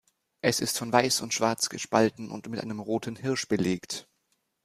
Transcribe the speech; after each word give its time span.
Es 0.41 0.61
ist 0.61 0.79
von 0.79 0.91
Weiss 0.91 1.21
und 1.21 1.31
Schwarz 1.31 1.69
gespalten 1.69 2.31
und 2.31 2.49
mit 2.49 2.59
einem 2.59 2.79
roten 2.79 3.15
Hirsch 3.15 3.47
belegt. 3.47 4.07